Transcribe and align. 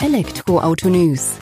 Elektroauto 0.00 0.88
News. 0.88 1.40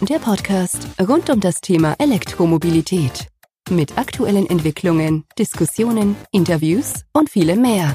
Der 0.00 0.18
Podcast 0.18 0.88
rund 1.00 1.30
um 1.30 1.38
das 1.38 1.60
Thema 1.60 1.94
Elektromobilität. 2.00 3.28
Mit 3.70 3.96
aktuellen 3.96 4.50
Entwicklungen, 4.50 5.24
Diskussionen, 5.38 6.16
Interviews 6.32 7.04
und 7.12 7.30
vielem 7.30 7.62
mehr. 7.62 7.94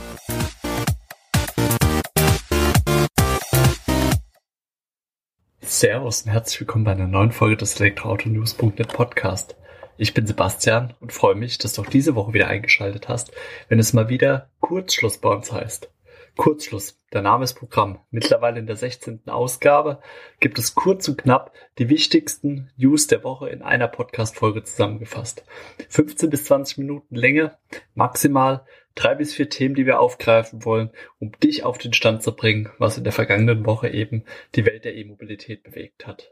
Servus 5.59 6.21
und 6.21 6.31
herzlich 6.31 6.61
willkommen 6.61 6.85
bei 6.85 6.91
einer 6.91 7.07
neuen 7.07 7.33
Folge 7.33 7.57
des 7.57 7.77
Elektroautonews.net 7.77 8.87
Podcast. 8.87 9.57
Ich 9.97 10.13
bin 10.13 10.25
Sebastian 10.25 10.93
und 11.01 11.11
freue 11.11 11.35
mich, 11.35 11.57
dass 11.57 11.73
du 11.73 11.81
auch 11.81 11.87
diese 11.87 12.15
Woche 12.15 12.31
wieder 12.31 12.47
eingeschaltet 12.47 13.09
hast, 13.09 13.31
wenn 13.67 13.77
es 13.77 13.91
mal 13.91 14.07
wieder 14.07 14.49
Kurzschluss 14.61 15.17
bei 15.17 15.29
uns 15.29 15.51
heißt. 15.51 15.89
Kurzschluss. 16.37 17.01
Der 17.11 17.21
Name 17.21 17.43
ist 17.43 17.55
Programm. 17.55 17.99
Mittlerweile 18.11 18.59
in 18.59 18.67
der 18.67 18.75
16. 18.75 19.23
Ausgabe 19.27 19.99
gibt 20.39 20.59
es 20.59 20.75
kurz 20.75 21.07
und 21.07 21.17
knapp 21.17 21.51
die 21.79 21.89
wichtigsten 21.89 22.69
News 22.77 23.07
der 23.07 23.23
Woche 23.23 23.49
in 23.49 23.61
einer 23.61 23.87
Podcast-Folge 23.87 24.63
zusammengefasst. 24.63 25.43
15 25.89 26.29
bis 26.29 26.45
20 26.45 26.77
Minuten 26.77 27.15
Länge, 27.15 27.57
maximal 27.95 28.65
drei 28.95 29.15
bis 29.15 29.33
vier 29.33 29.49
Themen, 29.49 29.75
die 29.75 29.85
wir 29.85 29.99
aufgreifen 29.99 30.63
wollen, 30.63 30.91
um 31.19 31.31
dich 31.39 31.63
auf 31.63 31.77
den 31.77 31.93
Stand 31.93 32.23
zu 32.23 32.35
bringen, 32.35 32.69
was 32.77 32.97
in 32.97 33.03
der 33.03 33.13
vergangenen 33.13 33.65
Woche 33.65 33.89
eben 33.89 34.23
die 34.55 34.65
Welt 34.65 34.85
der 34.85 34.95
E-Mobilität 34.95 35.63
bewegt 35.63 36.07
hat. 36.07 36.31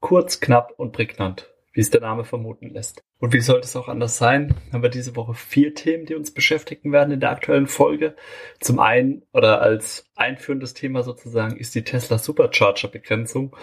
Kurz, 0.00 0.40
knapp 0.40 0.74
und 0.76 0.92
prägnant 0.92 1.50
wie 1.76 1.82
es 1.82 1.90
der 1.90 2.00
Name 2.00 2.24
vermuten 2.24 2.70
lässt. 2.70 3.04
Und 3.18 3.34
wie 3.34 3.40
sollte 3.40 3.66
es 3.66 3.76
auch 3.76 3.88
anders 3.88 4.16
sein, 4.16 4.54
haben 4.72 4.82
wir 4.82 4.88
diese 4.88 5.14
Woche 5.14 5.34
vier 5.34 5.74
Themen, 5.74 6.06
die 6.06 6.14
uns 6.14 6.32
beschäftigen 6.32 6.90
werden 6.90 7.12
in 7.12 7.20
der 7.20 7.30
aktuellen 7.30 7.66
Folge. 7.66 8.16
Zum 8.60 8.80
einen 8.80 9.26
oder 9.34 9.60
als 9.60 10.08
einführendes 10.14 10.72
Thema 10.72 11.02
sozusagen 11.02 11.58
ist 11.58 11.74
die 11.74 11.84
Tesla 11.84 12.16
Supercharger 12.16 12.88
Begrenzung, 12.88 13.54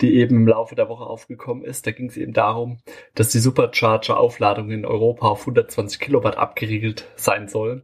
die 0.00 0.14
eben 0.14 0.36
im 0.36 0.48
Laufe 0.48 0.76
der 0.76 0.88
Woche 0.88 1.04
aufgekommen 1.04 1.62
ist. 1.62 1.86
Da 1.86 1.90
ging 1.90 2.08
es 2.08 2.16
eben 2.16 2.32
darum, 2.32 2.78
dass 3.14 3.32
die 3.32 3.38
Supercharger 3.38 4.18
Aufladungen 4.18 4.70
in 4.70 4.86
Europa 4.86 5.28
auf 5.28 5.40
120 5.40 6.00
Kilowatt 6.00 6.38
abgeriegelt 6.38 7.06
sein 7.16 7.48
sollen. 7.48 7.82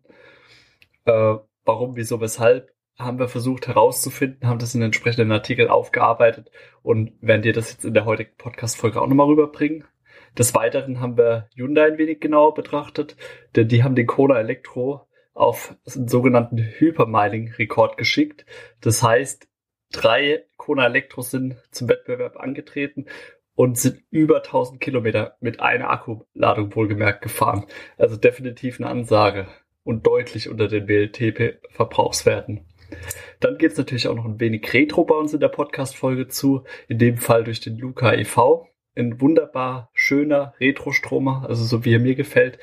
Äh, 1.04 1.34
warum, 1.66 1.96
wieso, 1.96 2.22
weshalb 2.22 2.73
haben 2.98 3.19
wir 3.19 3.28
versucht 3.28 3.67
herauszufinden, 3.67 4.48
haben 4.48 4.59
das 4.59 4.75
in 4.75 4.83
entsprechenden 4.83 5.33
Artikeln 5.33 5.69
aufgearbeitet 5.69 6.50
und 6.83 7.12
werden 7.20 7.42
dir 7.42 7.53
das 7.53 7.73
jetzt 7.73 7.84
in 7.84 7.95
der 7.95 8.05
heutigen 8.05 8.37
Podcast-Folge 8.39 9.00
auch 9.00 9.06
nochmal 9.06 9.27
rüberbringen. 9.27 9.84
Des 10.39 10.55
Weiteren 10.55 11.00
haben 11.00 11.17
wir 11.17 11.48
Hyundai 11.55 11.87
ein 11.87 11.98
wenig 11.98 12.20
genauer 12.20 12.55
betrachtet, 12.55 13.17
denn 13.56 13.69
die 13.69 13.83
haben 13.84 13.95
den 13.95 14.06
Kona 14.06 14.39
Elektro 14.39 15.06
auf 15.33 15.77
einen 15.95 16.09
sogenannten 16.09 16.59
Hypermiling-Rekord 16.59 17.97
geschickt. 17.97 18.47
Das 18.81 19.03
heißt, 19.03 19.48
drei 19.92 20.45
Kona 20.56 20.87
Elektros 20.87 21.31
sind 21.31 21.56
zum 21.70 21.89
Wettbewerb 21.89 22.37
angetreten 22.37 23.06
und 23.56 23.78
sind 23.78 24.03
über 24.11 24.39
1000 24.39 24.81
Kilometer 24.81 25.37
mit 25.41 25.61
einer 25.61 25.91
Akkuladung 25.91 26.75
wohlgemerkt 26.75 27.22
gefahren. 27.22 27.67
Also 27.98 28.17
definitiv 28.17 28.81
eine 28.81 28.89
Ansage 28.89 29.47
und 29.84 30.06
deutlich 30.06 30.48
unter 30.48 30.69
den 30.69 30.89
WLTP-Verbrauchswerten. 30.89 32.65
Dann 33.41 33.59
geht 33.59 33.73
es 33.73 33.78
natürlich 33.78 34.09
auch 34.09 34.14
noch 34.14 34.25
ein 34.25 34.41
wenig 34.41 34.73
Retro 34.73 35.05
bei 35.05 35.14
uns 35.14 35.34
in 35.34 35.41
der 35.41 35.48
Podcast-Folge 35.48 36.28
zu. 36.28 36.64
In 36.89 36.98
dem 36.98 37.17
Fall 37.19 37.45
durch 37.45 37.61
den 37.61 37.78
Luca 37.78 38.12
e.V. 38.14 38.69
Ein 38.97 39.20
wunderbar 39.20 39.91
schöner 39.92 40.55
Retro-Stromer, 40.61 41.47
also 41.48 41.65
so 41.65 41.84
wie 41.84 41.95
er 41.95 42.00
mir 42.00 42.15
gefällt. 42.15 42.59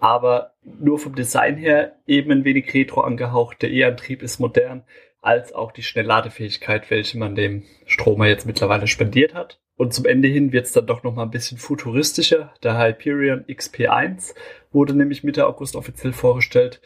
Aber 0.00 0.52
nur 0.62 0.98
vom 0.98 1.14
Design 1.14 1.56
her 1.56 1.96
eben 2.06 2.30
ein 2.32 2.44
wenig 2.44 2.72
Retro 2.74 3.02
angehaucht. 3.02 3.62
Der 3.62 3.70
E-Antrieb 3.70 4.22
ist 4.22 4.40
modern, 4.40 4.84
als 5.20 5.52
auch 5.52 5.72
die 5.72 5.82
Schnellladefähigkeit, 5.82 6.90
welche 6.90 7.18
man 7.18 7.34
dem 7.34 7.62
Stromer 7.86 8.26
jetzt 8.26 8.46
mittlerweile 8.46 8.86
spendiert 8.88 9.34
hat. 9.34 9.60
Und 9.76 9.94
zum 9.94 10.04
Ende 10.04 10.28
hin 10.28 10.52
wird 10.52 10.66
es 10.66 10.72
dann 10.72 10.86
doch 10.86 11.02
noch 11.02 11.14
mal 11.14 11.22
ein 11.22 11.30
bisschen 11.30 11.58
futuristischer. 11.58 12.52
Der 12.62 12.78
Hyperion 12.78 13.44
XP1 13.46 14.34
wurde 14.70 14.94
nämlich 14.94 15.24
Mitte 15.24 15.46
August 15.46 15.76
offiziell 15.76 16.12
vorgestellt. 16.12 16.80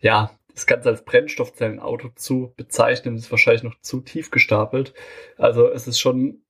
Ja, 0.00 0.30
das 0.56 0.66
Ganze 0.66 0.88
als 0.88 1.04
Brennstoffzellenauto 1.04 2.08
zu 2.16 2.54
bezeichnen, 2.56 3.16
ist 3.16 3.30
wahrscheinlich 3.30 3.62
noch 3.62 3.78
zu 3.82 4.00
tief 4.00 4.30
gestapelt. 4.30 4.94
Also 5.36 5.70
es 5.70 5.86
ist 5.86 6.00
schon 6.00 6.40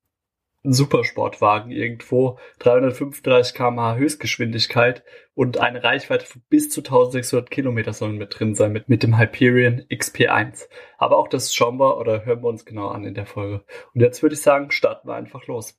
ein 0.64 0.72
Supersportwagen 0.72 1.72
irgendwo, 1.72 2.38
335 2.60 3.54
km/h 3.54 3.96
Höchstgeschwindigkeit 3.96 5.02
und 5.34 5.58
eine 5.58 5.82
Reichweite 5.82 6.24
von 6.24 6.40
bis 6.48 6.70
zu 6.70 6.80
1600 6.82 7.50
Kilometer 7.50 7.92
sollen 7.92 8.16
mit 8.16 8.38
drin 8.38 8.54
sein 8.54 8.72
mit, 8.72 8.88
mit 8.88 9.02
dem 9.02 9.18
Hyperion 9.18 9.82
XP1. 9.90 10.68
Aber 10.98 11.18
auch 11.18 11.28
das 11.28 11.52
schauen 11.52 11.78
wir 11.78 11.98
oder 11.98 12.24
hören 12.24 12.42
wir 12.42 12.48
uns 12.48 12.64
genau 12.64 12.88
an 12.88 13.04
in 13.04 13.14
der 13.14 13.26
Folge. 13.26 13.64
Und 13.92 14.00
jetzt 14.00 14.22
würde 14.22 14.34
ich 14.34 14.42
sagen, 14.42 14.70
starten 14.70 15.08
wir 15.08 15.14
einfach 15.14 15.46
los. 15.48 15.76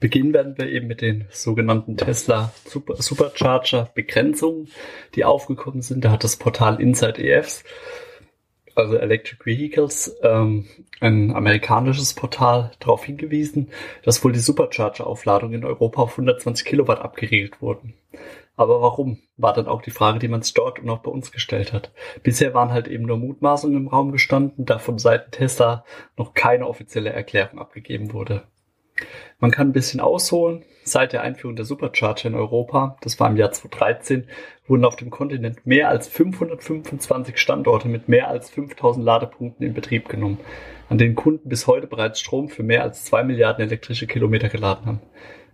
Beginnen 0.00 0.34
werden 0.34 0.58
wir 0.58 0.68
eben 0.68 0.86
mit 0.86 1.00
den 1.00 1.26
sogenannten 1.30 1.96
Tesla 1.96 2.52
Super 2.66 2.96
Supercharger 2.96 3.90
Begrenzungen, 3.94 4.68
die 5.14 5.24
aufgekommen 5.24 5.82
sind. 5.82 6.04
Da 6.04 6.10
hat 6.10 6.24
das 6.24 6.36
Portal 6.36 6.80
Inside 6.80 7.22
EFs, 7.22 7.64
also 8.74 8.96
Electric 8.96 9.44
Vehicles, 9.44 10.16
ähm, 10.22 10.66
ein 11.00 11.34
amerikanisches 11.34 12.14
Portal 12.14 12.72
darauf 12.80 13.04
hingewiesen, 13.04 13.70
dass 14.02 14.22
wohl 14.24 14.32
die 14.32 14.40
Supercharger-Aufladungen 14.40 15.60
in 15.60 15.64
Europa 15.64 16.02
auf 16.02 16.12
120 16.12 16.66
Kilowatt 16.66 17.00
abgeriegelt 17.00 17.62
wurden. 17.62 17.94
Aber 18.56 18.80
warum? 18.80 19.18
War 19.36 19.52
dann 19.52 19.66
auch 19.66 19.82
die 19.82 19.90
Frage, 19.90 20.20
die 20.20 20.28
man 20.28 20.42
sich 20.42 20.54
dort 20.54 20.78
und 20.78 20.88
auch 20.88 21.00
bei 21.00 21.10
uns 21.10 21.32
gestellt 21.32 21.72
hat. 21.72 21.92
Bisher 22.22 22.54
waren 22.54 22.70
halt 22.70 22.86
eben 22.86 23.04
nur 23.04 23.16
Mutmaßungen 23.16 23.76
im 23.76 23.88
Raum 23.88 24.12
gestanden, 24.12 24.64
da 24.64 24.78
von 24.78 24.98
Seiten 24.98 25.32
Tesla 25.32 25.84
noch 26.16 26.34
keine 26.34 26.68
offizielle 26.68 27.10
Erklärung 27.10 27.58
abgegeben 27.58 28.12
wurde. 28.12 28.44
Man 29.38 29.50
kann 29.50 29.68
ein 29.68 29.72
bisschen 29.72 30.00
ausholen. 30.00 30.64
Seit 30.84 31.12
der 31.12 31.22
Einführung 31.22 31.56
der 31.56 31.64
Supercharger 31.64 32.28
in 32.28 32.34
Europa, 32.34 32.98
das 33.00 33.18
war 33.18 33.30
im 33.30 33.36
Jahr 33.36 33.52
2013, 33.52 34.28
wurden 34.66 34.84
auf 34.84 34.96
dem 34.96 35.10
Kontinent 35.10 35.66
mehr 35.66 35.88
als 35.88 36.08
525 36.08 37.38
Standorte 37.38 37.88
mit 37.88 38.08
mehr 38.08 38.28
als 38.28 38.50
5000 38.50 39.04
Ladepunkten 39.04 39.66
in 39.66 39.72
Betrieb 39.72 40.08
genommen, 40.08 40.40
an 40.88 40.98
denen 40.98 41.14
Kunden 41.14 41.48
bis 41.48 41.66
heute 41.66 41.86
bereits 41.86 42.20
Strom 42.20 42.48
für 42.48 42.62
mehr 42.62 42.82
als 42.82 43.04
2 43.04 43.24
Milliarden 43.24 43.66
elektrische 43.66 44.06
Kilometer 44.06 44.50
geladen 44.50 44.86
haben. 44.86 45.00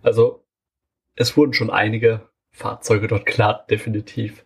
Also 0.03 0.43
es 1.15 1.35
wurden 1.37 1.53
schon 1.53 1.69
einige 1.69 2.29
Fahrzeuge 2.51 3.07
dort 3.07 3.25
geladen, 3.25 3.61
definitiv. 3.69 4.43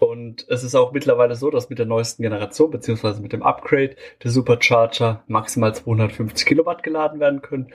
Und 0.00 0.46
es 0.48 0.64
ist 0.64 0.74
auch 0.74 0.92
mittlerweile 0.92 1.36
so, 1.36 1.50
dass 1.50 1.70
mit 1.70 1.78
der 1.78 1.86
neuesten 1.86 2.22
Generation 2.22 2.70
beziehungsweise 2.70 3.20
mit 3.20 3.32
dem 3.32 3.42
Upgrade 3.42 3.96
der 4.22 4.30
Supercharger 4.30 5.22
maximal 5.26 5.74
250 5.74 6.46
Kilowatt 6.46 6.82
geladen 6.82 7.20
werden 7.20 7.42
können 7.42 7.72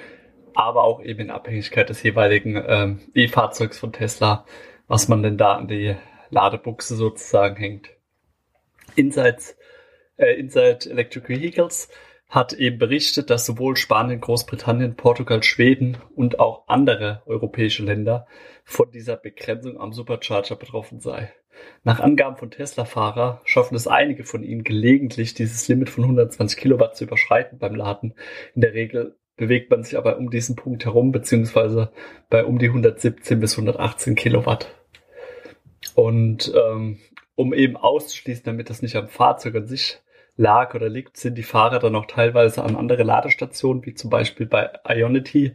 aber 0.55 0.83
auch 0.83 1.01
eben 1.01 1.21
in 1.21 1.31
Abhängigkeit 1.31 1.89
des 1.89 2.03
jeweiligen 2.03 2.61
ähm, 2.67 2.99
E-Fahrzeugs 3.13 3.77
von 3.77 3.93
Tesla, 3.93 4.45
was 4.87 5.07
man 5.07 5.23
denn 5.23 5.37
da 5.37 5.53
an 5.53 5.67
die 5.67 5.95
Ladebuchse 6.29 6.95
sozusagen 6.95 7.55
hängt. 7.55 7.89
Insights, 8.95 9.57
äh, 10.17 10.33
Inside 10.33 10.89
Electric 10.89 11.27
Vehicles 11.27 11.89
hat 12.27 12.53
eben 12.53 12.77
berichtet, 12.77 13.29
dass 13.31 13.45
sowohl 13.45 13.75
Spanien, 13.75 14.21
Großbritannien, 14.21 14.95
Portugal, 14.95 15.41
Schweden 15.41 15.97
und 16.15 16.39
auch 16.39 16.63
andere 16.67 17.23
europäische 17.25 17.83
Länder 17.83 18.27
von 18.63 18.91
dieser 18.91 19.17
Begrenzung 19.17 19.79
am 19.79 19.93
Supercharger 19.93 20.55
betroffen 20.55 20.99
sei. 20.99 21.33
Nach 21.83 21.99
Angaben 21.99 22.37
von 22.37 22.51
Tesla-Fahrer 22.51 23.41
schaffen 23.45 23.75
es 23.75 23.87
einige 23.87 24.23
von 24.23 24.43
ihnen 24.43 24.63
gelegentlich, 24.63 25.33
dieses 25.33 25.67
Limit 25.67 25.89
von 25.89 26.03
120 26.03 26.57
Kilowatt 26.57 26.95
zu 26.95 27.05
überschreiten 27.05 27.57
beim 27.57 27.75
Laden. 27.75 28.13
In 28.53 28.61
der 28.61 28.73
Regel 28.73 29.17
bewegt 29.39 29.71
man 29.71 29.83
sich 29.83 29.97
aber 29.97 30.17
um 30.17 30.29
diesen 30.29 30.57
Punkt 30.57 30.83
herum, 30.85 31.11
beziehungsweise 31.11 31.91
bei 32.29 32.43
um 32.43 32.59
die 32.59 32.67
117 32.67 33.39
bis 33.39 33.53
118 33.53 34.15
Kilowatt. 34.15 34.75
Und 35.95 36.53
ähm, 36.53 36.99
um 37.35 37.53
eben 37.53 37.77
auszuschließen, 37.77 38.43
damit 38.43 38.69
das 38.69 38.81
nicht 38.81 38.97
am 38.97 39.07
Fahrzeug 39.07 39.55
an 39.55 39.65
sich 39.65 40.01
lag 40.35 40.75
oder 40.75 40.89
liegt, 40.89 41.15
sind 41.15 41.37
die 41.37 41.43
Fahrer 41.43 41.79
dann 41.79 41.95
auch 41.95 42.05
teilweise 42.05 42.63
an 42.63 42.75
andere 42.75 43.03
Ladestationen, 43.03 43.85
wie 43.85 43.93
zum 43.93 44.09
Beispiel 44.09 44.45
bei 44.45 44.69
Ionity, 44.87 45.53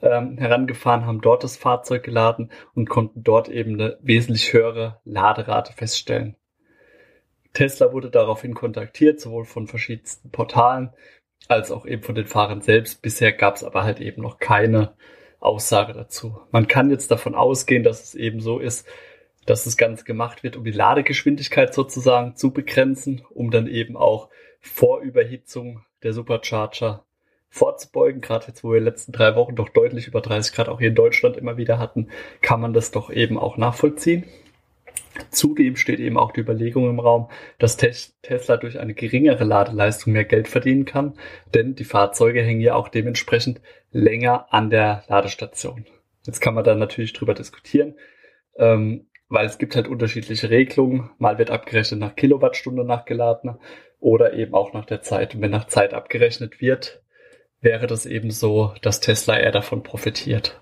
ähm, 0.00 0.38
herangefahren, 0.38 1.06
haben 1.06 1.20
dort 1.20 1.44
das 1.44 1.58
Fahrzeug 1.58 2.04
geladen 2.04 2.50
und 2.74 2.88
konnten 2.88 3.22
dort 3.22 3.48
eben 3.48 3.74
eine 3.74 3.98
wesentlich 4.00 4.52
höhere 4.52 5.00
Laderate 5.04 5.74
feststellen. 5.74 6.36
Tesla 7.52 7.92
wurde 7.92 8.10
daraufhin 8.10 8.54
kontaktiert, 8.54 9.20
sowohl 9.20 9.46
von 9.46 9.66
verschiedensten 9.66 10.30
Portalen 10.30 10.90
als 11.48 11.70
auch 11.70 11.86
eben 11.86 12.02
von 12.02 12.14
den 12.14 12.26
Fahrern 12.26 12.60
selbst. 12.60 13.02
Bisher 13.02 13.32
gab 13.32 13.56
es 13.56 13.64
aber 13.64 13.84
halt 13.84 14.00
eben 14.00 14.22
noch 14.22 14.38
keine 14.38 14.94
Aussage 15.40 15.92
dazu. 15.92 16.40
Man 16.50 16.66
kann 16.66 16.90
jetzt 16.90 17.10
davon 17.10 17.34
ausgehen, 17.34 17.84
dass 17.84 18.02
es 18.02 18.14
eben 18.14 18.40
so 18.40 18.58
ist, 18.58 18.86
dass 19.44 19.64
das 19.64 19.76
Ganze 19.76 20.04
gemacht 20.04 20.42
wird, 20.42 20.56
um 20.56 20.64
die 20.64 20.72
Ladegeschwindigkeit 20.72 21.72
sozusagen 21.72 22.34
zu 22.36 22.52
begrenzen, 22.52 23.22
um 23.30 23.50
dann 23.50 23.68
eben 23.68 23.96
auch 23.96 24.28
Vorüberhitzung 24.60 25.84
der 26.02 26.12
Supercharger 26.12 27.04
vorzubeugen. 27.48 28.20
Gerade 28.20 28.48
jetzt, 28.48 28.64
wo 28.64 28.70
wir 28.70 28.78
in 28.78 28.84
den 28.84 28.92
letzten 28.92 29.12
drei 29.12 29.36
Wochen 29.36 29.54
doch 29.54 29.68
deutlich 29.68 30.08
über 30.08 30.20
30 30.20 30.54
Grad 30.54 30.68
auch 30.68 30.80
hier 30.80 30.88
in 30.88 30.94
Deutschland 30.94 31.36
immer 31.36 31.56
wieder 31.56 31.78
hatten, 31.78 32.08
kann 32.42 32.60
man 32.60 32.72
das 32.72 32.90
doch 32.90 33.10
eben 33.10 33.38
auch 33.38 33.56
nachvollziehen. 33.56 34.24
Zudem 35.30 35.76
steht 35.76 36.00
eben 36.00 36.18
auch 36.18 36.32
die 36.32 36.40
Überlegung 36.40 36.88
im 36.88 37.00
Raum, 37.00 37.28
dass 37.58 37.76
Tesla 37.76 38.56
durch 38.56 38.78
eine 38.78 38.94
geringere 38.94 39.44
Ladeleistung 39.44 40.12
mehr 40.12 40.24
Geld 40.24 40.48
verdienen 40.48 40.84
kann, 40.84 41.14
denn 41.54 41.74
die 41.74 41.84
Fahrzeuge 41.84 42.42
hängen 42.42 42.60
ja 42.60 42.74
auch 42.74 42.88
dementsprechend 42.88 43.60
länger 43.92 44.52
an 44.52 44.70
der 44.70 45.04
Ladestation. 45.08 45.86
Jetzt 46.24 46.40
kann 46.40 46.54
man 46.54 46.64
da 46.64 46.74
natürlich 46.74 47.12
drüber 47.12 47.34
diskutieren, 47.34 47.94
ähm, 48.56 49.06
weil 49.28 49.46
es 49.46 49.58
gibt 49.58 49.76
halt 49.76 49.88
unterschiedliche 49.88 50.50
Regelungen. 50.50 51.10
Mal 51.18 51.38
wird 51.38 51.50
abgerechnet 51.50 52.00
nach 52.00 52.16
Kilowattstunde 52.16 52.84
nachgeladen 52.84 53.58
oder 54.00 54.34
eben 54.34 54.54
auch 54.54 54.72
nach 54.72 54.84
der 54.84 55.02
Zeit. 55.02 55.34
Und 55.34 55.40
wenn 55.40 55.50
nach 55.50 55.66
Zeit 55.66 55.94
abgerechnet 55.94 56.60
wird, 56.60 57.02
wäre 57.60 57.86
das 57.86 58.06
eben 58.06 58.30
so, 58.30 58.74
dass 58.82 59.00
Tesla 59.00 59.38
eher 59.38 59.52
davon 59.52 59.82
profitiert. 59.82 60.60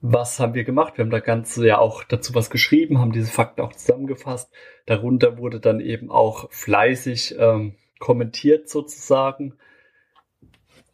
Was 0.00 0.38
haben 0.38 0.54
wir 0.54 0.64
gemacht? 0.64 0.96
Wir 0.96 1.04
haben 1.04 1.10
da 1.10 1.18
Ganze 1.18 1.66
ja 1.66 1.78
auch 1.78 2.04
dazu 2.04 2.34
was 2.34 2.50
geschrieben, 2.50 2.98
haben 2.98 3.12
diese 3.12 3.30
Fakten 3.30 3.62
auch 3.62 3.72
zusammengefasst. 3.72 4.52
Darunter 4.86 5.38
wurde 5.38 5.58
dann 5.58 5.80
eben 5.80 6.10
auch 6.10 6.50
fleißig 6.52 7.34
ähm, 7.38 7.74
kommentiert 7.98 8.68
sozusagen 8.68 9.54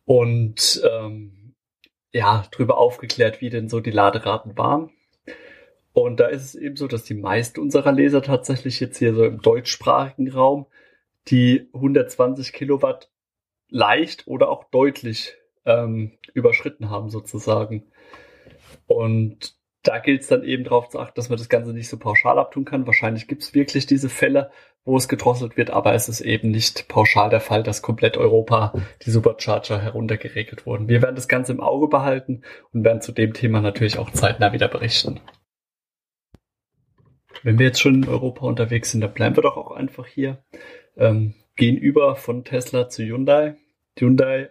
und 0.06 0.82
ähm, 0.90 1.54
ja, 2.12 2.44
darüber 2.52 2.78
aufgeklärt, 2.78 3.40
wie 3.40 3.50
denn 3.50 3.68
so 3.68 3.80
die 3.80 3.90
Laderaten 3.90 4.56
waren. 4.56 4.90
Und 5.92 6.18
da 6.18 6.26
ist 6.26 6.42
es 6.42 6.54
eben 6.54 6.76
so, 6.76 6.88
dass 6.88 7.04
die 7.04 7.14
meisten 7.14 7.60
unserer 7.60 7.92
Leser 7.92 8.22
tatsächlich 8.22 8.80
jetzt 8.80 8.98
hier 8.98 9.14
so 9.14 9.24
im 9.24 9.40
deutschsprachigen 9.40 10.30
Raum 10.30 10.66
die 11.28 11.68
120 11.72 12.52
Kilowatt 12.52 13.10
leicht 13.68 14.26
oder 14.26 14.48
auch 14.50 14.64
deutlich 14.64 15.34
ähm, 15.64 16.12
überschritten 16.32 16.90
haben 16.90 17.10
sozusagen. 17.10 17.84
Und 18.86 19.54
da 19.82 19.98
gilt 19.98 20.22
es 20.22 20.28
dann 20.28 20.44
eben 20.44 20.64
darauf 20.64 20.88
zu 20.88 20.98
achten, 20.98 21.14
dass 21.16 21.28
man 21.28 21.38
das 21.38 21.48
Ganze 21.48 21.72
nicht 21.72 21.88
so 21.88 21.98
pauschal 21.98 22.38
abtun 22.38 22.64
kann. 22.64 22.86
Wahrscheinlich 22.86 23.28
gibt 23.28 23.42
es 23.42 23.54
wirklich 23.54 23.86
diese 23.86 24.08
Fälle, 24.08 24.50
wo 24.84 24.96
es 24.96 25.08
gedrosselt 25.08 25.56
wird, 25.56 25.70
aber 25.70 25.94
es 25.94 26.08
ist 26.08 26.20
eben 26.20 26.50
nicht 26.50 26.88
pauschal 26.88 27.30
der 27.30 27.40
Fall, 27.40 27.62
dass 27.62 27.82
komplett 27.82 28.16
Europa 28.16 28.74
die 29.04 29.10
Supercharger 29.10 29.80
heruntergeregelt 29.80 30.66
wurden. 30.66 30.88
Wir 30.88 31.02
werden 31.02 31.16
das 31.16 31.28
Ganze 31.28 31.52
im 31.52 31.60
Auge 31.60 31.88
behalten 31.88 32.42
und 32.72 32.84
werden 32.84 33.00
zu 33.00 33.12
dem 33.12 33.32
Thema 33.32 33.60
natürlich 33.60 33.98
auch 33.98 34.10
zeitnah 34.10 34.52
wieder 34.52 34.68
berichten. 34.68 35.20
Wenn 37.42 37.58
wir 37.58 37.66
jetzt 37.66 37.80
schon 37.80 38.02
in 38.02 38.08
Europa 38.08 38.46
unterwegs 38.46 38.90
sind, 38.90 39.02
dann 39.02 39.12
bleiben 39.12 39.36
wir 39.36 39.42
doch 39.42 39.56
auch 39.56 39.72
einfach 39.72 40.06
hier. 40.06 40.42
Ähm, 40.96 41.34
gehen 41.56 41.76
über 41.76 42.16
von 42.16 42.44
Tesla 42.44 42.88
zu 42.88 43.02
Hyundai. 43.02 43.56
Hyundai, 43.98 44.50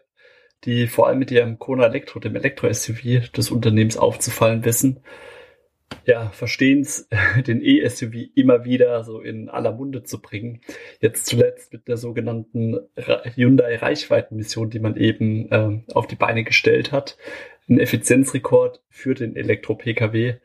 die 0.66 0.88
vor 0.88 1.08
allem 1.08 1.20
mit 1.20 1.32
ihrem 1.32 1.60
Kona 1.60 1.86
Elektro, 1.86 2.20
dem 2.20 2.36
Elektro-SUV 2.36 3.32
des 3.32 3.52
Unternehmens 3.52 3.98
aufzufallen 3.98 4.66
wissen, 4.66 5.02
ja, 6.06 6.30
verstehen 6.30 6.82
es, 6.82 7.08
den 7.48 7.62
E-SUV 7.62 8.30
immer 8.36 8.66
wieder 8.66 9.04
so 9.04 9.20
in 9.20 9.50
aller 9.50 9.72
Munde 9.72 10.04
zu 10.04 10.22
bringen. 10.22 10.62
Jetzt 11.00 11.26
zuletzt 11.26 11.74
mit 11.74 11.88
der 11.88 11.98
sogenannten 11.98 12.80
Hyundai 13.36 13.76
Reichweitenmission, 13.76 14.70
die 14.70 14.80
man 14.80 14.98
eben 14.98 15.48
ähm, 15.52 15.84
auf 15.94 16.08
die 16.08 16.16
Beine 16.16 16.44
gestellt 16.44 16.92
hat. 16.92 17.18
Ein 17.70 17.80
Effizienzrekord 17.80 18.82
für 18.90 19.14
den 19.14 19.36
Elektro-Pkw 19.36 20.36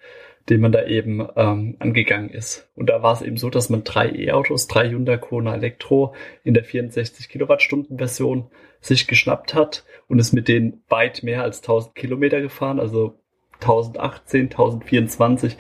den 0.49 0.61
man 0.61 0.73
da 0.73 0.87
eben 0.87 1.27
ähm, 1.37 1.77
angegangen 1.79 2.31
ist. 2.31 2.71
Und 2.75 2.89
da 2.89 3.03
war 3.03 3.13
es 3.13 3.23
eben 3.23 3.37
so, 3.37 3.51
dass 3.51 3.69
man 3.69 3.85
drei 3.85 4.11
E-Autos, 4.11 4.67
drei 4.67 4.89
Hyundai 4.89 5.19
Kona 5.19 5.55
Elektro 5.55 6.15
in 6.43 6.55
der 6.55 6.65
64 6.65 7.29
Kilowattstunden 7.29 7.99
Version 7.99 8.51
sich 8.81 9.07
geschnappt 9.07 9.55
hat 9.55 9.85
und 10.09 10.19
ist 10.19 10.33
mit 10.33 10.49
denen 10.49 10.83
weit 10.89 11.23
mehr 11.23 11.43
als 11.43 11.59
1000 11.61 11.95
Kilometer 11.95 12.41
gefahren, 12.41 12.81
also 12.81 13.19
1018, 13.61 14.43
1024 14.45 15.57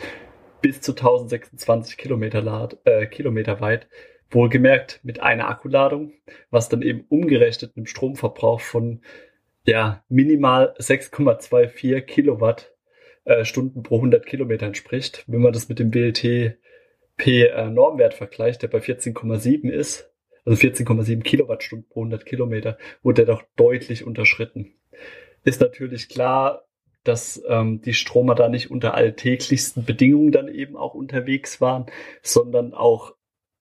bis 0.60 0.80
zu 0.80 0.92
1026 0.92 1.96
Kilometer, 1.96 2.40
Lad, 2.40 2.78
äh, 2.84 3.06
Kilometer 3.06 3.60
weit. 3.60 3.88
Wohlgemerkt 4.30 5.00
mit 5.04 5.20
einer 5.20 5.48
Akkuladung, 5.48 6.12
was 6.50 6.68
dann 6.68 6.82
eben 6.82 7.06
umgerechnet 7.08 7.72
einem 7.76 7.86
Stromverbrauch 7.86 8.60
von 8.60 9.00
ja, 9.64 10.02
minimal 10.08 10.74
6,24 10.78 12.00
Kilowatt 12.02 12.70
äh, 13.28 13.44
Stunden 13.44 13.82
pro 13.82 13.96
100 13.96 14.24
Kilometer 14.24 14.64
entspricht. 14.66 15.24
Wenn 15.26 15.42
man 15.42 15.52
das 15.52 15.68
mit 15.68 15.78
dem 15.78 15.92
WLTP-Normwert 15.92 18.14
äh, 18.14 18.16
vergleicht, 18.16 18.62
der 18.62 18.68
bei 18.68 18.78
14,7 18.78 19.68
ist, 19.68 20.10
also 20.46 20.58
14,7 20.58 21.22
Kilowattstunden 21.22 21.86
pro 21.90 22.00
100 22.00 22.24
Kilometer, 22.24 22.78
wurde 23.02 23.22
er 23.22 23.26
doch 23.26 23.42
deutlich 23.56 24.06
unterschritten. 24.06 24.72
Ist 25.44 25.60
natürlich 25.60 26.08
klar, 26.08 26.64
dass 27.04 27.42
ähm, 27.46 27.82
die 27.82 27.92
Stromer 27.92 28.34
da 28.34 28.48
nicht 28.48 28.70
unter 28.70 28.94
alltäglichsten 28.94 29.84
Bedingungen 29.84 30.32
dann 30.32 30.48
eben 30.48 30.74
auch 30.76 30.94
unterwegs 30.94 31.60
waren, 31.60 31.84
sondern 32.22 32.72
auch 32.72 33.14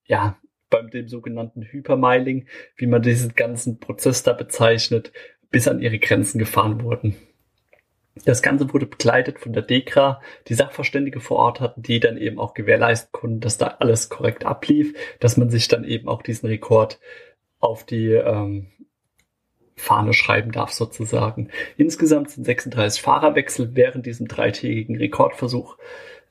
ja 0.06 0.40
beim 0.70 0.90
dem 0.90 1.10
sogenannten 1.10 1.64
Hypermiling, 1.64 2.48
wie 2.78 2.88
man 2.88 3.02
diesen 3.02 3.36
ganzen 3.36 3.80
Prozess 3.80 4.24
da 4.24 4.32
bezeichnet, 4.32 5.12
bis 5.50 5.68
an 5.68 5.82
ihre 5.82 6.00
Grenzen 6.00 6.40
gefahren 6.40 6.84
wurden. 6.84 7.18
Das 8.26 8.42
Ganze 8.42 8.74
wurde 8.74 8.86
begleitet 8.86 9.40
von 9.40 9.54
der 9.54 9.64
DEKRA, 9.64 10.22
die 10.48 10.54
Sachverständige 10.54 11.20
vor 11.20 11.38
Ort 11.38 11.60
hatten, 11.60 11.82
die 11.82 12.00
dann 12.00 12.18
eben 12.18 12.40
auch 12.40 12.54
gewährleisten 12.54 13.12
konnten, 13.12 13.40
dass 13.40 13.58
da 13.58 13.78
alles 13.80 14.10
korrekt 14.10 14.46
ablief, 14.46 14.94
dass 15.20 15.38
man 15.38 15.50
sich 15.50 15.68
dann 15.68 15.84
eben 15.84 16.08
auch 16.08 16.22
diesen 16.22 16.48
Rekord 16.48 17.00
auf 17.60 17.84
die 17.86 18.12
ähm, 18.12 18.68
Fahne 19.76 20.14
schreiben 20.14 20.52
darf 20.52 20.72
sozusagen. 20.72 21.50
Insgesamt 21.78 22.32
sind 22.32 22.46
36 22.46 23.02
Fahrerwechsel 23.02 23.72
während 23.76 24.06
diesem 24.06 24.28
dreitägigen 24.28 24.96
Rekordversuch 24.98 25.78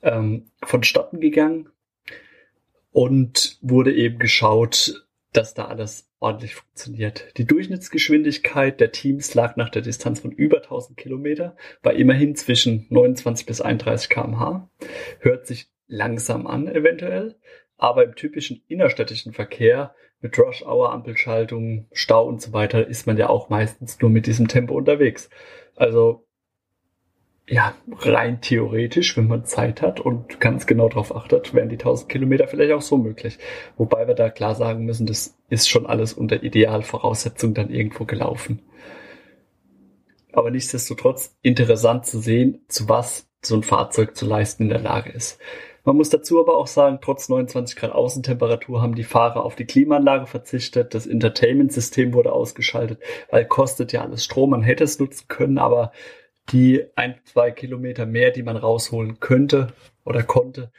ähm, 0.03 0.51
vonstatten 0.63 1.21
gegangen 1.21 1.69
und 2.93 3.59
wurde 3.63 3.95
eben 3.95 4.19
geschaut, 4.19 5.07
dass 5.33 5.55
da 5.55 5.67
alles 5.67 6.06
ordentlich 6.19 6.55
funktioniert. 6.55 7.37
Die 7.37 7.47
Durchschnittsgeschwindigkeit 7.47 8.81
der 8.81 8.93
Teams 8.93 9.35
lag 9.35 9.57
nach 9.57 9.69
der 9.69 9.83
Distanz 9.83 10.21
von 10.21 10.33
über 10.33 10.59
1000 10.59 10.97
Kilometer 10.97 11.57
bei 11.83 11.95
immerhin 11.95 12.35
zwischen 12.35 12.87
29 12.89 13.47
bis 13.47 13.61
31 13.61 14.09
kmh. 14.09 14.69
Hört 15.21 15.47
sich 15.47 15.69
langsam 15.87 16.47
an 16.47 16.69
eventuell, 16.69 17.37
aber 17.77 18.05
im 18.05 18.15
typischen 18.15 18.63
innerstädtischen 18.69 19.33
Verkehr 19.33 19.95
mit 20.21 20.39
Rush-Hour, 20.39 20.93
Ampelschaltung, 20.93 21.87
Stau 21.93 22.27
und 22.27 22.41
so 22.41 22.53
weiter 22.53 22.87
ist 22.87 23.07
man 23.07 23.19
ja 23.19 23.29
auch 23.29 23.51
meistens 23.51 24.01
nur 24.01 24.11
mit 24.11 24.27
diesem 24.27 24.49
Tempo 24.49 24.75
unterwegs. 24.75 25.29
Also 25.77 26.26
ja, 27.49 27.75
rein 28.01 28.41
theoretisch, 28.41 29.17
wenn 29.17 29.29
man 29.29 29.45
Zeit 29.45 29.81
hat 29.81 30.01
und 30.01 30.41
ganz 30.41 30.67
genau 30.67 30.89
darauf 30.89 31.15
achtet, 31.15 31.55
wären 31.55 31.69
die 31.69 31.77
1000 31.77 32.09
Kilometer 32.11 32.49
vielleicht 32.49 32.73
auch 32.73 32.83
so 32.83 32.97
möglich. 32.97 33.39
Wobei 33.77 34.09
wir 34.09 34.15
da 34.15 34.31
klar 34.31 34.57
sagen 34.57 34.85
müssen, 34.85 35.07
das 35.07 35.37
ist 35.49 35.69
schon 35.69 35.87
alles 35.87 36.13
unter 36.13 36.43
Idealvoraussetzungen 36.43 37.55
dann 37.55 37.71
irgendwo 37.71 38.05
gelaufen. 38.05 38.63
Aber 40.33 40.51
nichtsdestotrotz 40.51 41.37
interessant 41.43 42.05
zu 42.05 42.19
sehen, 42.19 42.65
zu 42.69 42.89
was 42.89 43.29
so 43.43 43.55
ein 43.55 43.63
Fahrzeug 43.63 44.17
zu 44.17 44.27
leisten 44.27 44.65
in 44.65 44.69
der 44.71 44.81
Lage 44.81 45.11
ist. 45.11 45.39
Man 45.85 45.97
muss 45.97 46.11
dazu 46.11 46.41
aber 46.41 46.57
auch 46.57 46.67
sagen, 46.67 46.99
trotz 47.01 47.29
29 47.29 47.77
Grad 47.77 47.93
Außentemperatur 47.93 48.83
haben 48.83 48.97
die 48.97 49.05
Fahrer 49.05 49.45
auf 49.45 49.55
die 49.55 49.67
Klimaanlage 49.67 50.27
verzichtet. 50.27 50.95
Das 50.95 51.07
Entertainment-System 51.07 52.13
wurde 52.13 52.33
ausgeschaltet, 52.33 53.01
weil 53.31 53.45
kostet 53.45 53.93
ja 53.93 54.03
alles 54.03 54.25
Strom. 54.25 54.51
Man 54.51 54.65
hätte 54.65 54.83
es 54.83 54.99
nutzen 54.99 55.27
können, 55.29 55.59
aber 55.59 55.93
die 56.51 56.85
ein, 56.95 57.17
zwei 57.25 57.51
Kilometer 57.51 58.07
mehr, 58.07 58.31
die 58.31 58.43
man 58.43 58.57
rausholen 58.57 59.21
könnte 59.21 59.69
oder 60.05 60.23
konnte, 60.23 60.71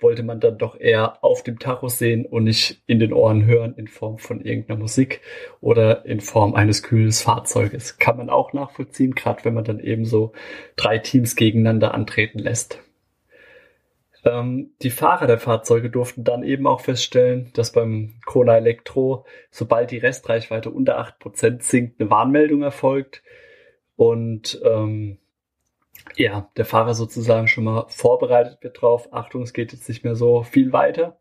wollte 0.00 0.22
man 0.22 0.38
dann 0.38 0.58
doch 0.58 0.78
eher 0.78 1.24
auf 1.24 1.42
dem 1.42 1.58
Tacho 1.58 1.88
sehen 1.88 2.26
und 2.26 2.44
nicht 2.44 2.82
in 2.86 2.98
den 2.98 3.12
Ohren 3.12 3.46
hören 3.46 3.74
in 3.76 3.88
Form 3.88 4.18
von 4.18 4.40
irgendeiner 4.40 4.78
Musik 4.78 5.22
oder 5.60 6.04
in 6.04 6.20
Form 6.20 6.54
eines 6.54 6.82
kühlen 6.82 7.12
Fahrzeuges. 7.12 7.98
Kann 7.98 8.18
man 8.18 8.28
auch 8.28 8.52
nachvollziehen, 8.52 9.14
gerade 9.14 9.44
wenn 9.44 9.54
man 9.54 9.64
dann 9.64 9.80
eben 9.80 10.04
so 10.04 10.32
drei 10.76 10.98
Teams 10.98 11.36
gegeneinander 11.36 11.94
antreten 11.94 12.38
lässt. 12.38 12.80
Ähm, 14.24 14.72
die 14.82 14.90
Fahrer 14.90 15.26
der 15.26 15.38
Fahrzeuge 15.38 15.90
durften 15.90 16.22
dann 16.22 16.42
eben 16.42 16.66
auch 16.66 16.80
feststellen, 16.80 17.50
dass 17.54 17.72
beim 17.72 18.14
Kona 18.26 18.56
Elektro, 18.56 19.24
sobald 19.50 19.90
die 19.90 19.98
Restreichweite 19.98 20.70
unter 20.70 20.98
acht 20.98 21.18
Prozent 21.18 21.62
sinkt, 21.62 22.00
eine 22.00 22.10
Warnmeldung 22.10 22.62
erfolgt 22.62 23.22
und 23.96 24.60
ähm, 24.64 25.18
ja, 26.16 26.50
der 26.56 26.64
Fahrer 26.64 26.94
sozusagen 26.94 27.48
schon 27.48 27.64
mal 27.64 27.86
vorbereitet 27.88 28.58
wird 28.62 28.80
drauf. 28.80 29.12
Achtung, 29.12 29.42
es 29.42 29.52
geht 29.52 29.72
jetzt 29.72 29.88
nicht 29.88 30.04
mehr 30.04 30.16
so 30.16 30.42
viel 30.42 30.72
weiter. 30.72 31.18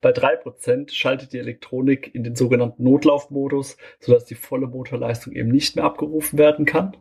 Bei 0.00 0.12
drei 0.12 0.36
Prozent 0.36 0.92
schaltet 0.92 1.32
die 1.32 1.38
Elektronik 1.38 2.14
in 2.14 2.24
den 2.24 2.36
sogenannten 2.36 2.82
Notlaufmodus, 2.82 3.76
sodass 4.00 4.24
die 4.24 4.34
volle 4.34 4.66
Motorleistung 4.66 5.32
eben 5.32 5.50
nicht 5.50 5.76
mehr 5.76 5.84
abgerufen 5.84 6.38
werden 6.38 6.66
kann. 6.66 6.96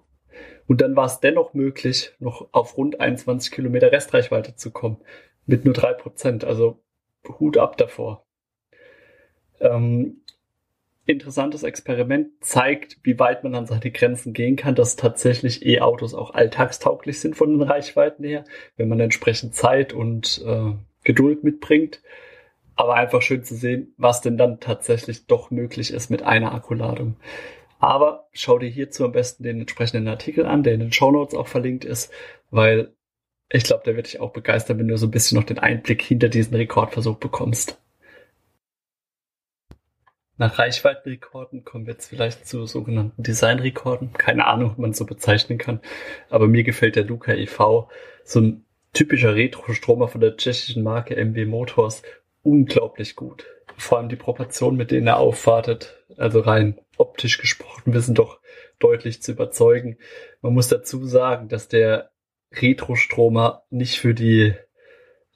Und 0.68 0.82
dann 0.82 0.96
war 0.96 1.06
es 1.06 1.20
dennoch 1.20 1.54
möglich, 1.54 2.14
noch 2.20 2.48
auf 2.54 2.78
rund 2.78 3.00
21 3.02 3.52
Kilometer 3.52 3.92
Restreichweite 3.92 4.56
zu 4.56 4.72
kommen. 4.72 4.98
Mit 5.46 5.66
nur 5.66 5.74
drei 5.74 5.94
Prozent. 5.94 6.46
Also 6.46 6.82
Hut 7.40 7.58
ab 7.58 7.78
davor. 7.78 8.26
Ähm, 9.60 10.23
interessantes 11.06 11.64
Experiment, 11.64 12.30
zeigt, 12.40 12.98
wie 13.04 13.20
weit 13.20 13.44
man 13.44 13.56
an 13.56 13.66
seine 13.66 13.92
Grenzen 13.92 14.34
gehen 14.34 14.56
kann, 14.56 14.76
dass 14.76 14.96
tatsächlich 14.96 15.66
E-Autos 15.66 16.14
auch 16.14 16.34
alltagstauglich 16.34 17.20
sind 17.20 17.36
von 17.36 17.52
den 17.52 17.62
Reichweiten 17.62 18.24
her, 18.24 18.46
wenn 18.78 18.88
man 18.88 19.00
entsprechend 19.00 19.54
Zeit 19.54 19.94
und 19.94 20.44
äh, 20.46 20.72
Geduld 21.04 21.44
mitbringt. 21.44 22.02
Aber 22.76 22.96
einfach 22.96 23.22
schön 23.22 23.44
zu 23.44 23.56
sehen, 23.56 23.94
was 23.98 24.22
denn 24.22 24.38
dann 24.38 24.60
tatsächlich 24.60 25.28
doch 25.28 25.52
möglich 25.52 25.94
ist 25.94 26.10
mit 26.10 26.24
einer 26.24 26.54
Akkuladung. 26.54 27.18
Aber 27.80 28.30
schau 28.32 28.58
dir 28.58 28.70
hierzu 28.70 29.04
am 29.04 29.12
besten 29.12 29.44
den 29.44 29.60
entsprechenden 29.60 30.08
Artikel 30.08 30.46
an, 30.46 30.64
der 30.64 30.74
in 30.74 30.80
den 30.80 30.94
Show 30.94 31.12
Notes 31.12 31.36
auch 31.36 31.48
verlinkt 31.48 31.86
ist, 31.86 32.12
weil 32.50 32.94
ich 33.50 33.66
glaube, 33.66 33.84
der 33.86 33.96
wird 33.96 34.08
dich 34.08 34.20
auch 34.20 34.32
begeistern, 34.32 34.80
wenn 34.80 34.88
du 34.88 34.98
so 34.98 35.06
ein 35.06 35.12
bisschen 35.12 35.38
noch 35.38 35.46
den 35.46 35.60
Einblick 35.60 36.02
hinter 36.02 36.30
diesen 36.30 36.56
Rekordversuch 36.56 37.18
bekommst. 37.18 37.83
Nach 40.38 40.58
Reichweitenrekorden 40.58 41.64
kommen 41.64 41.86
wir 41.86 41.94
jetzt 41.94 42.08
vielleicht 42.08 42.48
zu 42.48 42.66
sogenannten 42.66 43.22
Designrekorden. 43.22 44.14
Keine 44.14 44.48
Ahnung, 44.48 44.72
ob 44.72 44.78
man 44.80 44.94
so 44.94 45.06
bezeichnen 45.06 45.60
kann. 45.60 45.80
Aber 46.30 46.48
mir 46.48 46.64
gefällt 46.64 46.96
der 46.96 47.06
Luca 47.06 47.34
e.V. 47.34 47.90
so 48.24 48.40
ein 48.40 48.66
typischer 48.94 49.36
Retro-Stromer 49.36 50.08
von 50.08 50.22
der 50.22 50.36
tschechischen 50.36 50.84
Marke 50.84 51.16
MW 51.16 51.46
Motors 51.46 52.02
unglaublich 52.42 53.16
gut. 53.16 53.46
Vor 53.78 53.98
allem 53.98 54.10
die 54.10 54.16
Proportionen, 54.16 54.78
mit 54.78 54.92
denen 54.92 55.08
er 55.08 55.18
aufwartet, 55.18 56.04
also 56.18 56.40
rein 56.40 56.80
optisch 56.98 57.38
gesprochen, 57.40 57.94
wissen 57.94 58.16
doch 58.16 58.40
deutlich 58.80 59.22
zu 59.22 59.32
überzeugen. 59.32 59.98
Man 60.42 60.54
muss 60.54 60.68
dazu 60.68 61.06
sagen, 61.06 61.48
dass 61.48 61.68
der 61.68 62.12
Retro-Stromer 62.52 63.64
nicht 63.70 64.00
für 64.00 64.14
die 64.14 64.54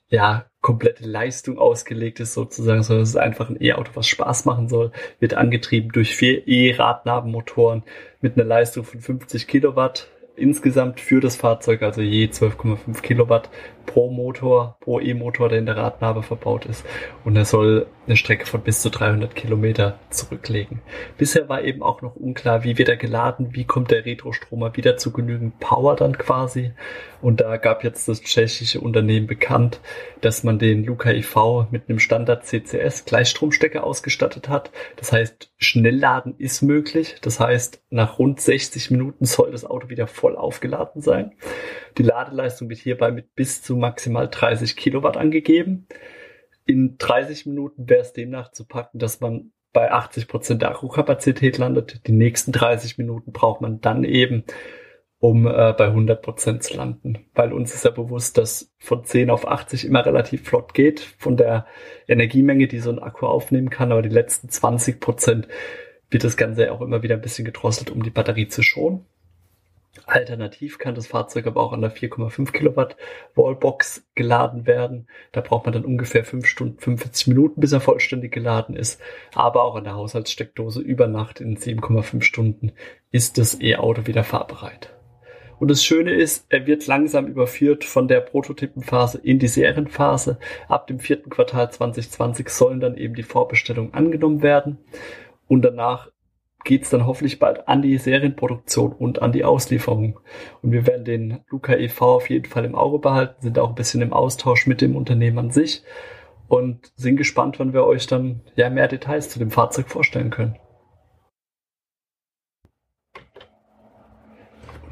ja, 0.09 0.49
komplette 0.67 1.05
Leistung 1.05 1.59
ausgelegt 1.59 2.19
ist 2.19 2.33
sozusagen, 2.33 2.83
sondern 2.83 3.03
es 3.03 3.11
ist 3.11 3.15
einfach 3.15 3.49
ein 3.49 3.55
E-Auto, 3.61 3.91
was 3.93 4.05
Spaß 4.05 4.43
machen 4.43 4.67
soll, 4.67 4.91
wird 5.21 5.33
angetrieben 5.33 5.93
durch 5.93 6.13
vier 6.13 6.45
E-Radnabenmotoren 6.45 7.83
mit 8.19 8.35
einer 8.35 8.43
Leistung 8.43 8.83
von 8.83 8.99
50 8.99 9.47
Kilowatt 9.47 10.09
insgesamt 10.35 10.99
für 10.99 11.21
das 11.21 11.37
Fahrzeug, 11.37 11.83
also 11.83 12.01
je 12.01 12.25
12,5 12.25 13.01
Kilowatt 13.01 13.49
pro 13.85 14.11
Motor, 14.11 14.75
pro 14.81 14.99
E-Motor, 14.99 15.47
der 15.47 15.59
in 15.59 15.67
der 15.67 15.77
Radnabe 15.77 16.21
verbaut 16.21 16.65
ist. 16.65 16.85
Und 17.23 17.37
er 17.37 17.45
soll 17.45 17.87
eine 18.07 18.15
Strecke 18.15 18.45
von 18.45 18.61
bis 18.61 18.81
zu 18.81 18.89
300 18.89 19.35
Kilometer 19.35 19.99
zurücklegen. 20.09 20.81
Bisher 21.17 21.49
war 21.49 21.63
eben 21.63 21.83
auch 21.83 22.01
noch 22.01 22.15
unklar, 22.15 22.63
wie 22.63 22.77
wird 22.77 22.89
er 22.89 22.95
geladen, 22.95 23.49
wie 23.51 23.65
kommt 23.65 23.91
der 23.91 24.05
Retrostromer 24.05 24.75
wieder 24.77 24.97
zu 24.97 25.11
genügend 25.11 25.59
Power 25.59 25.95
dann 25.95 26.17
quasi. 26.17 26.71
Und 27.21 27.41
da 27.41 27.57
gab 27.57 27.83
jetzt 27.83 28.07
das 28.07 28.21
tschechische 28.21 28.79
Unternehmen 28.79 29.27
bekannt, 29.27 29.81
dass 30.21 30.43
man 30.43 30.59
den 30.59 30.85
Luca 30.85 31.11
IV 31.11 31.67
mit 31.71 31.89
einem 31.89 31.99
Standard 31.99 32.45
CCS 32.45 33.05
Gleichstromstecker 33.05 33.83
ausgestattet 33.83 34.49
hat. 34.49 34.71
Das 34.95 35.11
heißt, 35.11 35.51
Schnellladen 35.57 36.35
ist 36.37 36.61
möglich. 36.61 37.15
Das 37.21 37.39
heißt, 37.39 37.81
nach 37.89 38.19
rund 38.19 38.39
60 38.39 38.91
Minuten 38.91 39.25
soll 39.25 39.51
das 39.51 39.65
Auto 39.65 39.89
wieder 39.89 40.07
voll 40.07 40.35
aufgeladen 40.35 41.01
sein. 41.01 41.33
Die 41.97 42.03
Ladeleistung 42.03 42.69
wird 42.69 42.79
hierbei 42.79 43.11
mit 43.11 43.35
bis 43.35 43.61
zu 43.61 43.75
maximal 43.75 44.29
30 44.29 44.75
Kilowatt 44.77 45.17
angegeben. 45.17 45.87
In 46.67 46.97
30 46.97 47.45
Minuten 47.45 47.89
wäre 47.89 48.01
es 48.01 48.13
demnach 48.13 48.51
zu 48.51 48.65
packen, 48.65 48.99
dass 48.99 49.21
man 49.21 49.51
bei 49.71 49.91
80 49.91 50.27
Prozent 50.27 50.61
der 50.61 50.71
Akkukapazität 50.71 51.57
landet. 51.57 52.05
Die 52.07 52.11
nächsten 52.11 52.51
30 52.51 52.97
Minuten 52.97 53.31
braucht 53.31 53.61
man 53.61 53.79
dann 53.79 54.03
eben, 54.03 54.43
um 55.19 55.47
äh, 55.47 55.73
bei 55.77 55.85
100 55.85 56.21
Prozent 56.21 56.63
zu 56.63 56.75
landen. 56.75 57.25
Weil 57.33 57.53
uns 57.53 57.73
ist 57.73 57.85
ja 57.85 57.91
bewusst, 57.91 58.37
dass 58.37 58.73
von 58.79 59.05
10 59.05 59.29
auf 59.29 59.47
80 59.47 59.85
immer 59.85 60.05
relativ 60.05 60.43
flott 60.43 60.73
geht 60.73 60.99
von 60.99 61.37
der 61.37 61.65
Energiemenge, 62.07 62.67
die 62.67 62.79
so 62.79 62.91
ein 62.91 62.99
Akku 62.99 63.27
aufnehmen 63.27 63.69
kann. 63.69 63.93
Aber 63.93 64.01
die 64.01 64.09
letzten 64.09 64.49
20 64.49 64.99
Prozent 64.99 65.47
wird 66.09 66.25
das 66.25 66.35
Ganze 66.35 66.71
auch 66.73 66.81
immer 66.81 67.01
wieder 67.01 67.15
ein 67.15 67.21
bisschen 67.21 67.45
gedrosselt, 67.45 67.89
um 67.91 68.03
die 68.03 68.09
Batterie 68.09 68.49
zu 68.49 68.61
schonen. 68.61 69.05
Alternativ 70.05 70.77
kann 70.77 70.95
das 70.95 71.07
Fahrzeug 71.07 71.47
aber 71.47 71.61
auch 71.61 71.73
an 71.73 71.81
der 71.81 71.91
4,5 71.91 72.51
Kilowatt 72.51 72.95
Wallbox 73.35 74.05
geladen 74.15 74.65
werden. 74.65 75.07
Da 75.31 75.41
braucht 75.41 75.65
man 75.65 75.73
dann 75.73 75.85
ungefähr 75.85 76.23
5 76.23 76.45
Stunden 76.45 76.79
45 76.79 77.27
Minuten, 77.27 77.61
bis 77.61 77.71
er 77.71 77.81
vollständig 77.81 78.31
geladen 78.31 78.75
ist. 78.75 79.01
Aber 79.33 79.63
auch 79.63 79.75
an 79.75 79.83
der 79.83 79.95
Haushaltssteckdose 79.95 80.81
über 80.81 81.07
Nacht 81.07 81.41
in 81.41 81.57
7,5 81.57 82.21
Stunden 82.21 82.71
ist 83.11 83.37
das 83.37 83.59
E-Auto 83.61 84.07
wieder 84.07 84.23
fahrbereit. 84.23 84.93
Und 85.59 85.71
das 85.71 85.83
Schöne 85.83 86.13
ist, 86.13 86.45
er 86.49 86.67
wird 86.67 86.85
langsam 86.85 87.25
überführt 87.25 87.83
von 87.83 88.07
der 88.07 88.21
Prototypenphase 88.21 89.17
in 89.17 89.39
die 89.39 89.47
Serienphase. 89.47 90.37
Ab 90.67 90.87
dem 90.87 90.99
vierten 90.99 91.29
Quartal 91.29 91.71
2020 91.71 92.49
sollen 92.49 92.79
dann 92.79 92.95
eben 92.95 93.15
die 93.15 93.23
Vorbestellungen 93.23 93.93
angenommen 93.93 94.43
werden. 94.43 94.77
Und 95.47 95.63
danach 95.63 96.11
geht 96.67 96.83
es 96.83 96.89
dann 96.89 97.07
hoffentlich 97.07 97.39
bald 97.39 97.67
an 97.67 97.81
die 97.81 97.97
Serienproduktion 97.97 98.91
und 98.91 99.21
an 99.21 99.31
die 99.31 99.45
Auslieferung. 99.45 100.19
Und 100.61 100.73
wir 100.73 100.85
werden 100.85 101.05
den 101.05 101.39
Luca 101.49 101.73
e.V. 101.73 102.15
auf 102.15 102.29
jeden 102.29 102.45
Fall 102.45 102.65
im 102.65 102.75
Auge 102.75 102.99
behalten, 102.99 103.41
sind 103.41 103.57
auch 103.57 103.69
ein 103.69 103.75
bisschen 103.75 104.01
im 104.01 104.11
Austausch 104.11 104.67
mit 104.67 104.81
dem 104.81 104.97
Unternehmen 104.97 105.39
an 105.39 105.51
sich 105.51 105.83
und 106.49 106.91
sind 106.95 107.15
gespannt, 107.15 107.57
wann 107.57 107.73
wir 107.73 107.85
euch 107.85 108.05
dann 108.05 108.41
ja 108.55 108.69
mehr 108.69 108.89
Details 108.89 109.29
zu 109.29 109.39
dem 109.39 109.49
Fahrzeug 109.49 109.87
vorstellen 109.87 110.29
können. 110.29 110.57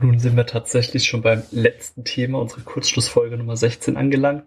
Nun 0.02 0.20
sind 0.20 0.36
wir 0.36 0.46
tatsächlich 0.46 1.06
schon 1.06 1.22
beim 1.22 1.44
letzten 1.52 2.04
Thema 2.04 2.40
unserer 2.40 2.62
Kurzschlussfolge 2.62 3.38
Nummer 3.38 3.56
16 3.56 3.96
angelangt. 3.96 4.44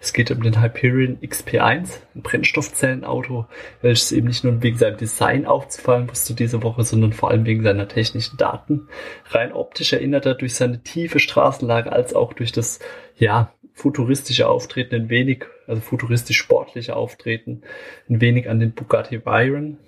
Es 0.00 0.12
geht 0.12 0.30
um 0.30 0.42
den 0.42 0.62
Hyperion 0.62 1.18
XP1, 1.18 1.98
ein 2.14 2.22
Brennstoffzellenauto, 2.22 3.46
welches 3.80 4.12
eben 4.12 4.28
nicht 4.28 4.44
nur 4.44 4.62
wegen 4.62 4.78
seinem 4.78 4.96
Design 4.96 5.44
aufzufallen 5.44 6.08
wusste 6.08 6.34
diese 6.34 6.62
Woche, 6.62 6.84
sondern 6.84 7.12
vor 7.12 7.30
allem 7.30 7.46
wegen 7.46 7.64
seiner 7.64 7.88
technischen 7.88 8.36
Daten. 8.36 8.88
Rein 9.30 9.52
optisch 9.52 9.92
erinnert 9.92 10.24
er 10.26 10.34
durch 10.34 10.54
seine 10.54 10.84
tiefe 10.84 11.18
Straßenlage 11.18 11.90
als 11.90 12.14
auch 12.14 12.32
durch 12.32 12.52
das, 12.52 12.78
ja, 13.16 13.52
futuristische 13.74 14.48
Auftreten 14.48 14.94
ein 14.94 15.08
wenig, 15.08 15.46
also 15.66 15.80
futuristisch 15.80 16.36
sportliche 16.36 16.94
Auftreten, 16.94 17.62
ein 18.08 18.20
wenig 18.20 18.48
an 18.48 18.60
den 18.60 18.72
Bugatti 18.72 19.24
Veyron 19.24 19.78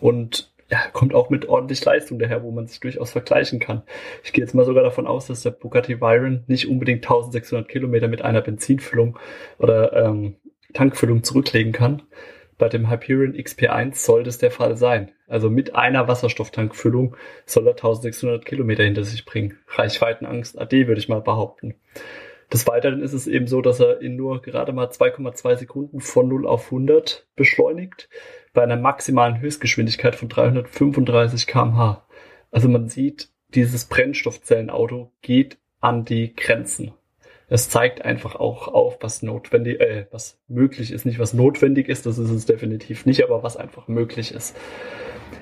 und 0.00 0.51
ja, 0.72 0.80
kommt 0.94 1.14
auch 1.14 1.28
mit 1.28 1.50
ordentlich 1.50 1.84
Leistung 1.84 2.18
daher, 2.18 2.42
wo 2.42 2.50
man 2.50 2.66
sich 2.66 2.80
durchaus 2.80 3.12
vergleichen 3.12 3.60
kann. 3.60 3.82
Ich 4.24 4.32
gehe 4.32 4.42
jetzt 4.42 4.54
mal 4.54 4.64
sogar 4.64 4.82
davon 4.82 5.06
aus, 5.06 5.26
dass 5.26 5.42
der 5.42 5.50
Bugatti 5.50 6.00
Veyron 6.00 6.44
nicht 6.46 6.66
unbedingt 6.66 7.04
1600 7.04 7.68
Kilometer 7.68 8.08
mit 8.08 8.22
einer 8.22 8.40
Benzinfüllung 8.40 9.18
oder 9.58 9.92
ähm, 9.92 10.36
Tankfüllung 10.72 11.24
zurücklegen 11.24 11.72
kann. 11.72 12.00
Bei 12.56 12.70
dem 12.70 12.88
Hyperion 12.88 13.34
XP1 13.34 13.96
soll 13.96 14.22
das 14.22 14.38
der 14.38 14.50
Fall 14.50 14.78
sein. 14.78 15.12
Also 15.28 15.50
mit 15.50 15.74
einer 15.74 16.08
Wasserstofftankfüllung 16.08 17.16
soll 17.44 17.66
er 17.66 17.72
1600 17.72 18.46
Kilometer 18.46 18.82
hinter 18.82 19.04
sich 19.04 19.26
bringen. 19.26 19.58
Reichweitenangst 19.68 20.58
AD 20.58 20.86
würde 20.86 21.00
ich 21.00 21.08
mal 21.08 21.20
behaupten. 21.20 21.74
Des 22.50 22.66
Weiteren 22.66 23.02
ist 23.02 23.12
es 23.12 23.26
eben 23.26 23.46
so, 23.46 23.60
dass 23.60 23.78
er 23.80 24.00
in 24.00 24.16
nur 24.16 24.40
gerade 24.40 24.72
mal 24.72 24.86
2,2 24.86 25.56
Sekunden 25.56 26.00
von 26.00 26.28
0 26.28 26.46
auf 26.46 26.66
100 26.66 27.26
beschleunigt 27.36 28.08
bei 28.52 28.62
einer 28.62 28.76
maximalen 28.76 29.40
Höchstgeschwindigkeit 29.40 30.14
von 30.14 30.28
335 30.28 31.46
kmh. 31.46 32.02
Also 32.50 32.68
man 32.68 32.88
sieht, 32.88 33.30
dieses 33.54 33.86
Brennstoffzellenauto 33.86 35.10
geht 35.22 35.58
an 35.80 36.04
die 36.04 36.34
Grenzen. 36.34 36.92
Es 37.48 37.68
zeigt 37.68 38.02
einfach 38.02 38.36
auch 38.36 38.68
auf, 38.68 38.98
was 39.00 39.22
notwendig, 39.22 39.80
äh, 39.80 40.06
was 40.10 40.38
möglich 40.48 40.90
ist, 40.90 41.04
nicht 41.04 41.18
was 41.18 41.34
notwendig 41.34 41.88
ist, 41.88 42.06
das 42.06 42.16
ist 42.16 42.30
es 42.30 42.46
definitiv 42.46 43.04
nicht, 43.04 43.22
aber 43.22 43.42
was 43.42 43.56
einfach 43.56 43.88
möglich 43.88 44.32
ist. 44.32 44.56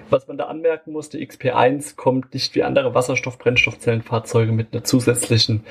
Was 0.08 0.26
man 0.26 0.36
da 0.36 0.46
anmerken 0.46 0.92
muss, 0.92 1.08
die 1.08 1.24
XP1 1.24 1.94
kommt 1.94 2.34
nicht 2.34 2.54
wie 2.56 2.64
andere 2.64 2.94
Wasserstoff-Brennstoffzellenfahrzeuge 2.94 4.50
mit 4.50 4.72
einer 4.72 4.82
zusätzlichen 4.82 5.64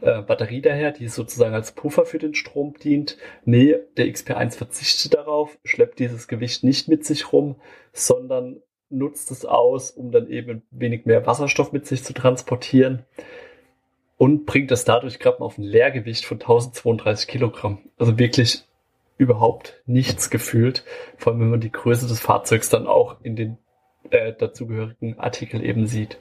äh, 0.00 0.22
Batterie 0.22 0.62
daher, 0.62 0.92
die 0.92 1.08
sozusagen 1.08 1.54
als 1.54 1.72
Puffer 1.72 2.04
für 2.04 2.18
den 2.18 2.34
Strom 2.34 2.74
dient. 2.74 3.16
Nee, 3.44 3.76
der 3.96 4.06
XP1 4.06 4.56
verzichtet 4.56 5.14
darauf, 5.14 5.58
schleppt 5.64 5.98
dieses 5.98 6.28
Gewicht 6.28 6.64
nicht 6.64 6.88
mit 6.88 7.04
sich 7.04 7.32
rum, 7.32 7.56
sondern 7.92 8.62
nutzt 8.88 9.30
es 9.30 9.44
aus, 9.44 9.90
um 9.90 10.10
dann 10.10 10.28
eben 10.28 10.50
ein 10.50 10.62
wenig 10.70 11.06
mehr 11.06 11.26
Wasserstoff 11.26 11.72
mit 11.72 11.86
sich 11.86 12.02
zu 12.02 12.12
transportieren 12.12 13.04
und 14.16 14.46
bringt 14.46 14.70
das 14.70 14.84
dadurch 14.84 15.18
gerade 15.18 15.38
mal 15.38 15.46
auf 15.46 15.58
ein 15.58 15.64
Leergewicht 15.64 16.26
von 16.26 16.38
1032 16.38 17.28
Kilogramm. 17.28 17.78
Also 17.96 18.18
wirklich 18.18 18.64
überhaupt 19.16 19.82
nichts 19.86 20.30
gefühlt, 20.30 20.84
vor 21.16 21.32
allem 21.32 21.40
wenn 21.40 21.50
man 21.50 21.60
die 21.60 21.72
Größe 21.72 22.08
des 22.08 22.20
Fahrzeugs 22.20 22.68
dann 22.68 22.86
auch 22.86 23.16
in 23.22 23.36
den 23.36 23.58
äh, 24.10 24.32
dazugehörigen 24.32 25.18
Artikel 25.18 25.64
eben 25.64 25.86
sieht. 25.86 26.18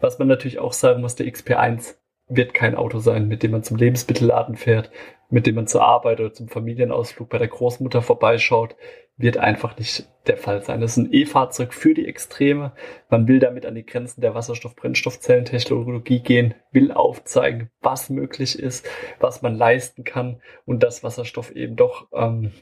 Was 0.00 0.18
man 0.18 0.28
natürlich 0.28 0.58
auch 0.58 0.72
sagen 0.72 1.02
muss, 1.02 1.16
der 1.16 1.26
XP1 1.26 1.96
wird 2.30 2.54
kein 2.54 2.74
Auto 2.74 2.98
sein, 2.98 3.28
mit 3.28 3.42
dem 3.42 3.50
man 3.50 3.62
zum 3.62 3.76
Lebensmittelladen 3.76 4.56
fährt, 4.56 4.90
mit 5.28 5.46
dem 5.46 5.56
man 5.56 5.66
zur 5.66 5.82
Arbeit 5.82 6.20
oder 6.20 6.32
zum 6.32 6.48
Familienausflug 6.48 7.28
bei 7.28 7.38
der 7.38 7.48
Großmutter 7.48 8.02
vorbeischaut, 8.02 8.76
wird 9.16 9.36
einfach 9.36 9.76
nicht 9.76 10.08
der 10.26 10.38
Fall 10.38 10.62
sein. 10.62 10.80
Das 10.80 10.92
ist 10.92 10.96
ein 10.96 11.12
E-Fahrzeug 11.12 11.74
für 11.74 11.92
die 11.92 12.06
Extreme. 12.06 12.72
Man 13.10 13.28
will 13.28 13.38
damit 13.38 13.66
an 13.66 13.74
die 13.74 13.84
Grenzen 13.84 14.22
der 14.22 14.34
Wasserstoff-Brennstoffzellentechnologie 14.34 16.20
gehen, 16.20 16.54
will 16.72 16.90
aufzeigen, 16.90 17.70
was 17.82 18.08
möglich 18.08 18.58
ist, 18.58 18.88
was 19.18 19.42
man 19.42 19.56
leisten 19.56 20.04
kann 20.04 20.40
und 20.64 20.82
dass 20.82 21.04
Wasserstoff 21.04 21.50
eben 21.50 21.76
doch 21.76 22.08
ähm, 22.12 22.52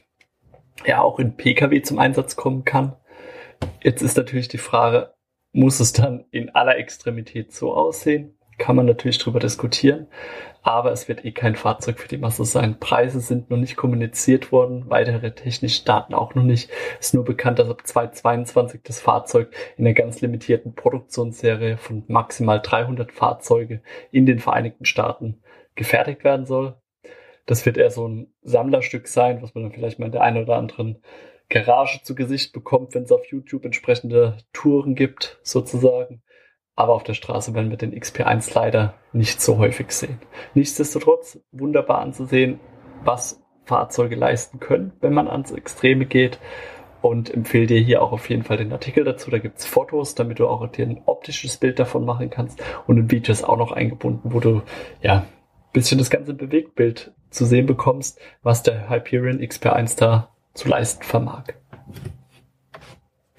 ja 0.85 1.01
auch 1.01 1.19
in 1.19 1.37
Pkw 1.37 1.81
zum 1.81 1.99
Einsatz 1.99 2.35
kommen 2.35 2.65
kann. 2.65 2.95
Jetzt 3.81 4.01
ist 4.01 4.17
natürlich 4.17 4.49
die 4.49 4.57
Frage, 4.57 5.13
muss 5.51 5.79
es 5.79 5.93
dann 5.93 6.25
in 6.31 6.49
aller 6.49 6.77
Extremität 6.77 7.53
so 7.53 7.73
aussehen? 7.73 8.38
Kann 8.59 8.75
man 8.75 8.85
natürlich 8.85 9.17
drüber 9.17 9.39
diskutieren, 9.39 10.07
aber 10.61 10.91
es 10.91 11.07
wird 11.07 11.25
eh 11.25 11.31
kein 11.31 11.55
Fahrzeug 11.55 11.99
für 11.99 12.07
die 12.07 12.17
Masse 12.17 12.45
sein. 12.45 12.79
Preise 12.79 13.19
sind 13.21 13.49
noch 13.49 13.57
nicht 13.57 13.77
kommuniziert 13.77 14.51
worden, 14.51 14.85
weitere 14.89 15.31
technische 15.31 15.85
Daten 15.85 16.13
auch 16.13 16.35
noch 16.35 16.43
nicht. 16.43 16.69
Es 16.99 17.07
ist 17.07 17.13
nur 17.15 17.25
bekannt, 17.25 17.57
dass 17.57 17.69
ab 17.69 17.87
2022 17.87 18.81
das 18.83 18.99
Fahrzeug 18.99 19.51
in 19.77 19.87
einer 19.87 19.95
ganz 19.95 20.21
limitierten 20.21 20.75
Produktionsserie 20.75 21.77
von 21.77 22.03
maximal 22.07 22.61
300 22.61 23.11
Fahrzeuge 23.11 23.81
in 24.11 24.25
den 24.25 24.39
Vereinigten 24.39 24.85
Staaten 24.85 25.41
gefertigt 25.75 26.23
werden 26.23 26.45
soll. 26.45 26.75
Das 27.45 27.65
wird 27.65 27.77
eher 27.77 27.89
so 27.89 28.07
ein 28.07 28.27
Sammlerstück 28.43 29.07
sein, 29.07 29.41
was 29.41 29.55
man 29.55 29.63
dann 29.63 29.73
vielleicht 29.73 29.97
mal 29.97 30.05
in 30.07 30.11
der 30.11 30.21
einen 30.21 30.43
oder 30.43 30.57
anderen 30.57 31.01
Garage 31.49 32.03
zu 32.03 32.13
Gesicht 32.13 32.53
bekommt, 32.53 32.93
wenn 32.93 33.03
es 33.03 33.11
auf 33.11 33.25
YouTube 33.25 33.65
entsprechende 33.65 34.37
Touren 34.53 34.93
gibt, 34.93 35.39
sozusagen. 35.41 36.21
Aber 36.79 36.93
auf 36.93 37.03
der 37.03 37.13
Straße 37.13 37.53
werden 37.53 37.71
wir 37.71 37.77
den 37.77 37.93
XP1 37.93 38.55
leider 38.55 38.93
nicht 39.11 39.41
so 39.41 39.57
häufig 39.57 39.91
sehen. 39.91 40.17
Nichtsdestotrotz 40.53 41.37
wunderbar 41.51 41.99
anzusehen, 41.99 42.61
was 43.03 43.43
Fahrzeuge 43.65 44.15
leisten 44.15 44.61
können, 44.61 44.93
wenn 45.01 45.13
man 45.13 45.27
ans 45.27 45.51
Extreme 45.51 46.05
geht. 46.05 46.39
Und 47.01 47.33
empfehle 47.33 47.67
dir 47.67 47.81
hier 47.81 48.01
auch 48.01 48.13
auf 48.13 48.29
jeden 48.29 48.43
Fall 48.43 48.55
den 48.55 48.71
Artikel 48.71 49.03
dazu. 49.03 49.29
Da 49.29 49.39
gibt's 49.39 49.65
Fotos, 49.65 50.15
damit 50.15 50.39
du 50.39 50.47
auch 50.47 50.65
dir 50.67 50.85
ein 50.85 51.01
optisches 51.05 51.57
Bild 51.57 51.79
davon 51.79 52.05
machen 52.05 52.29
kannst. 52.29 52.63
Und 52.87 52.97
ein 52.97 53.11
Video 53.11 53.33
ist 53.33 53.43
auch 53.43 53.57
noch 53.57 53.73
eingebunden, 53.73 54.33
wo 54.33 54.39
du 54.39 54.61
ja 55.01 55.25
bisschen 55.73 55.97
das 55.97 56.09
ganze 56.09 56.33
Bewegtbild 56.33 57.11
zu 57.29 57.43
sehen 57.43 57.65
bekommst, 57.65 58.21
was 58.41 58.63
der 58.63 58.89
Hyperion 58.89 59.41
XP1 59.41 59.99
da 59.99 60.29
zu 60.53 60.69
leisten 60.69 61.03
vermag. 61.03 61.43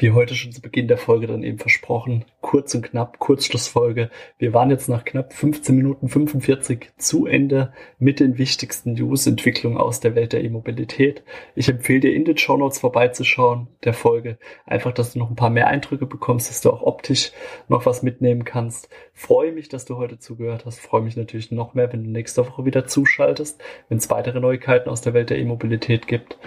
Wie 0.01 0.13
heute 0.13 0.35
schon 0.35 0.51
zu 0.51 0.63
Beginn 0.63 0.89
der 0.89 0.97
Folge 0.97 1.27
dann 1.27 1.43
eben 1.43 1.59
versprochen, 1.59 2.25
kurz 2.41 2.75
und 2.75 2.81
knapp, 2.81 3.19
Kurzschlussfolge. 3.19 4.09
Wir 4.39 4.55
waren 4.55 4.71
jetzt 4.71 4.89
nach 4.89 5.05
knapp 5.05 5.35
15 5.35 5.77
Minuten 5.77 6.09
45 6.09 6.93
zu 6.97 7.27
Ende 7.27 7.75
mit 7.99 8.19
den 8.19 8.39
wichtigsten 8.39 8.95
News-Entwicklungen 8.95 9.77
aus 9.77 10.01
der 10.01 10.15
Welt 10.15 10.33
der 10.33 10.43
E-Mobilität. 10.43 11.23
Ich 11.55 11.69
empfehle 11.69 12.01
dir 12.01 12.15
in 12.15 12.25
den 12.25 12.39
Show 12.39 12.57
Notes 12.57 12.79
vorbeizuschauen 12.79 13.69
der 13.85 13.93
Folge. 13.93 14.39
Einfach, 14.65 14.93
dass 14.93 15.13
du 15.13 15.19
noch 15.19 15.29
ein 15.29 15.37
paar 15.37 15.51
mehr 15.51 15.67
Eindrücke 15.67 16.07
bekommst, 16.07 16.49
dass 16.49 16.63
du 16.63 16.71
auch 16.71 16.81
optisch 16.81 17.33
noch 17.69 17.85
was 17.85 18.03
mitnehmen 18.03 18.47
kannst. 18.47 18.89
Freue 19.13 19.53
mich, 19.53 19.69
dass 19.69 19.85
du 19.85 19.99
heute 19.99 20.19
zugehört 20.19 20.65
hast. 20.65 20.81
Freue 20.81 21.03
mich 21.03 21.19
natürlich 21.19 21.51
noch 21.51 21.75
mehr, 21.75 21.93
wenn 21.93 22.05
du 22.05 22.11
nächste 22.11 22.47
Woche 22.47 22.65
wieder 22.65 22.87
zuschaltest, 22.87 23.61
wenn 23.91 23.99
es 23.99 24.09
weitere 24.09 24.41
Neuigkeiten 24.41 24.89
aus 24.89 25.03
der 25.03 25.13
Welt 25.13 25.29
der 25.29 25.39
E-Mobilität 25.39 26.07
gibt. 26.07 26.39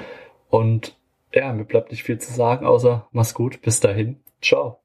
Und 0.49 0.95
ja, 1.33 1.51
mir 1.53 1.65
bleibt 1.65 1.91
nicht 1.91 2.03
viel 2.03 2.19
zu 2.19 2.33
sagen, 2.33 2.65
außer 2.65 3.07
mach's 3.11 3.33
gut, 3.33 3.61
bis 3.61 3.79
dahin, 3.79 4.23
ciao. 4.41 4.82